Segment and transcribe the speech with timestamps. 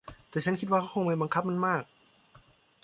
[0.29, 1.83] แต่ฉันคิดว่าเขาคงไม่บังคับมันมาก